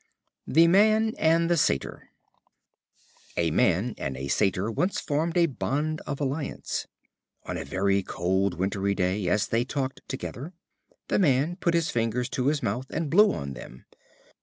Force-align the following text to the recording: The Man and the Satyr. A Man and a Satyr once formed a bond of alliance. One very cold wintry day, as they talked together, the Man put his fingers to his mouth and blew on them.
The 0.47 0.65
Man 0.67 1.13
and 1.19 1.47
the 1.47 1.55
Satyr. 1.55 2.09
A 3.37 3.51
Man 3.51 3.93
and 3.99 4.17
a 4.17 4.29
Satyr 4.29 4.71
once 4.71 4.99
formed 4.99 5.37
a 5.37 5.45
bond 5.45 6.01
of 6.07 6.19
alliance. 6.19 6.87
One 7.43 7.63
very 7.63 8.01
cold 8.01 8.55
wintry 8.55 8.95
day, 8.95 9.27
as 9.27 9.49
they 9.49 9.63
talked 9.63 10.01
together, 10.07 10.53
the 11.09 11.19
Man 11.19 11.55
put 11.55 11.75
his 11.75 11.91
fingers 11.91 12.29
to 12.29 12.47
his 12.47 12.63
mouth 12.63 12.87
and 12.89 13.11
blew 13.11 13.31
on 13.31 13.53
them. 13.53 13.85